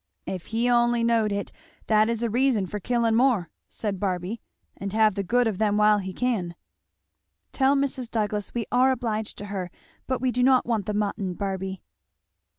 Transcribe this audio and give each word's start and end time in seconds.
"If 0.25 0.47
he 0.47 0.67
only 0.67 1.03
knowed 1.03 1.31
it, 1.31 1.51
that 1.85 2.09
is 2.09 2.23
a 2.23 2.29
reason 2.31 2.65
for 2.65 2.79
killing 2.79 3.13
more," 3.13 3.51
said 3.69 3.99
Barby," 3.99 4.41
and 4.77 4.93
have 4.93 5.13
the 5.13 5.21
good 5.21 5.45
of 5.45 5.59
them 5.59 5.77
while 5.77 5.99
he 5.99 6.11
can." 6.11 6.55
"Tell 7.51 7.75
Mrs. 7.75 8.09
Douglass 8.09 8.51
we 8.51 8.65
are 8.71 8.89
obliged 8.89 9.37
to 9.37 9.45
her, 9.53 9.69
but 10.07 10.19
we 10.19 10.31
do 10.31 10.41
not 10.41 10.65
want 10.65 10.87
the 10.87 10.95
mutton, 10.95 11.35
Barby." 11.35 11.83